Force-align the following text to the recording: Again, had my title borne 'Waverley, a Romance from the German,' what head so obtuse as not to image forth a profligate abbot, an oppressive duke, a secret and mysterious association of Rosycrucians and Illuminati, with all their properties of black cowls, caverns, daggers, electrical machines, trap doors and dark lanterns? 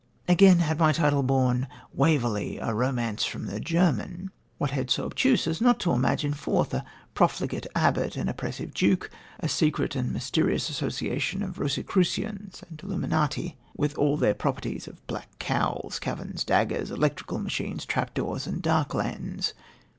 Again, 0.27 0.61
had 0.61 0.79
my 0.79 0.93
title 0.93 1.21
borne 1.21 1.67
'Waverley, 1.93 2.57
a 2.57 2.73
Romance 2.73 3.23
from 3.23 3.45
the 3.45 3.59
German,' 3.59 4.31
what 4.57 4.71
head 4.71 4.89
so 4.89 5.05
obtuse 5.05 5.45
as 5.45 5.61
not 5.61 5.79
to 5.81 5.93
image 5.93 6.27
forth 6.33 6.73
a 6.73 6.83
profligate 7.13 7.67
abbot, 7.75 8.17
an 8.17 8.27
oppressive 8.27 8.73
duke, 8.73 9.11
a 9.41 9.47
secret 9.47 9.95
and 9.95 10.11
mysterious 10.11 10.69
association 10.71 11.43
of 11.43 11.59
Rosycrucians 11.59 12.63
and 12.67 12.81
Illuminati, 12.83 13.57
with 13.77 13.95
all 13.95 14.17
their 14.17 14.33
properties 14.33 14.87
of 14.87 15.05
black 15.05 15.37
cowls, 15.37 15.99
caverns, 15.99 16.43
daggers, 16.43 16.89
electrical 16.89 17.37
machines, 17.37 17.85
trap 17.85 18.15
doors 18.15 18.47
and 18.47 18.63
dark 18.63 18.95
lanterns? 18.95 19.53